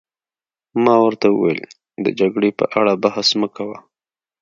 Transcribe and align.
ما 0.83 0.95
ورته 1.05 1.27
وویل: 1.29 1.61
د 2.03 2.05
جګړې 2.19 2.51
په 2.59 2.65
اړه 2.79 2.93
بحث 3.03 3.27
مه 3.39 3.47
کوه. 3.55 3.77